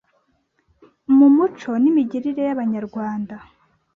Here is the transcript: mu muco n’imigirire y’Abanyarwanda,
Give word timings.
mu 1.17 1.27
muco 1.35 1.71
n’imigirire 1.81 2.41
y’Abanyarwanda, 2.47 3.35